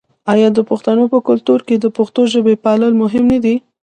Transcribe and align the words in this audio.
آیا 0.33 0.47
د 0.53 0.59
پښتنو 0.69 1.03
په 1.13 1.19
کلتور 1.27 1.59
کې 1.67 1.75
د 1.79 1.85
پښتو 1.97 2.21
ژبې 2.33 2.55
پالل 2.63 2.91
مهم 3.03 3.23
نه 3.33 3.39
دي؟ 3.43 3.55